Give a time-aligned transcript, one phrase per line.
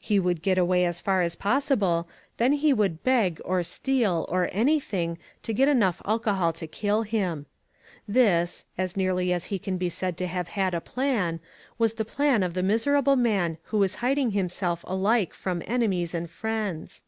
[0.00, 4.48] He would get away as far as possible, then he would beg, or steal, or
[4.50, 7.46] anything, to get enough alcohol to kill him.
[8.08, 11.38] This— as nearly as he can be said to have had a plan—
[11.78, 16.28] was the plan of the miserable man who was hiding himself alike from enemies and
[16.28, 17.04] friends.